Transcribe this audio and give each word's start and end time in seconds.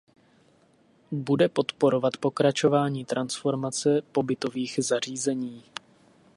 Bude 1.11 1.49
podporovat 1.49 2.17
pokračování 2.17 3.05
transformace 3.05 4.01
pobytových 4.01 4.75
zařízení. 4.79 5.63